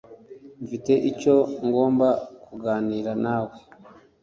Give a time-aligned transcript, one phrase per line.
[0.63, 2.07] Mfite icyo ngomba
[2.45, 3.55] kuganira nawe.